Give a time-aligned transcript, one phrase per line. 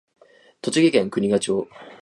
[0.63, 1.67] 栃木県芳賀町